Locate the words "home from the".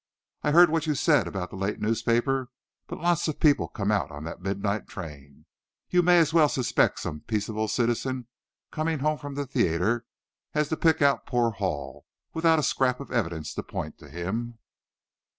8.97-9.45